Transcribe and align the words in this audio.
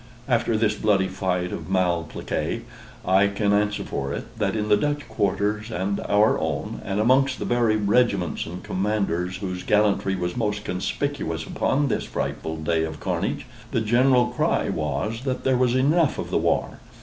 After 0.27 0.57
this 0.57 0.73
bloody 0.73 1.07
fight 1.07 1.51
of 1.51 1.69
Malplaquet, 1.69 2.63
I 3.05 3.27
can 3.27 3.53
answer 3.53 3.83
for 3.83 4.11
it, 4.13 4.35
that 4.39 4.55
in 4.55 4.67
the 4.67 4.75
Dutch 4.75 5.07
quarters 5.07 5.69
and 5.69 5.99
our 6.09 6.39
own, 6.39 6.81
and 6.83 6.99
amongst 6.99 7.37
the 7.37 7.45
very 7.45 7.75
regiments 7.75 8.47
and 8.47 8.63
commanders 8.63 9.37
whose 9.37 9.61
gallantry 9.61 10.15
was 10.15 10.35
most 10.35 10.63
conspicuous 10.63 11.45
upon 11.45 11.87
this 11.87 12.05
frightful 12.05 12.57
day 12.57 12.83
of 12.83 12.99
carnage, 12.99 13.45
the 13.69 13.81
general 13.81 14.25
cry 14.29 14.69
was, 14.69 15.21
that 15.23 15.43
there 15.43 15.55
was 15.55 15.75
enough 15.75 16.17
of 16.17 16.31
the 16.31 16.39
war. 16.39 16.79